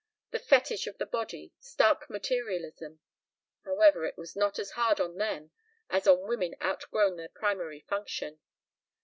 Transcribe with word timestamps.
The 0.31 0.39
fetish 0.39 0.87
of 0.87 0.97
the 0.97 1.05
body. 1.05 1.53
Stark 1.59 2.09
materialism.... 2.09 3.01
However, 3.63 4.03
it 4.05 4.17
was 4.17 4.35
not 4.35 4.57
as 4.57 4.71
hard 4.71 4.99
on 4.99 5.17
them 5.17 5.51
as 5.91 6.07
on 6.07 6.27
women 6.27 6.55
outgrown 6.59 7.17
their 7.17 7.29
primary 7.29 7.81
function. 7.81 8.39